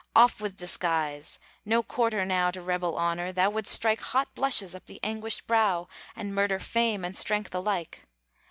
Off 0.15 0.41
with 0.41 0.57
disguise! 0.57 1.37
no 1.63 1.83
quarter 1.83 2.25
now 2.25 2.49
To 2.49 2.59
rebel 2.59 2.95
honor! 2.95 3.31
thou 3.31 3.51
wouldst 3.51 3.71
strike 3.73 4.01
Hot 4.01 4.33
blushes 4.33 4.73
up 4.73 4.87
the 4.87 4.99
anguished 5.03 5.45
brow, 5.45 5.87
And 6.15 6.33
murder 6.33 6.57
Fame 6.57 7.05
and 7.05 7.15
Strength 7.15 7.53
alike. 7.53 8.07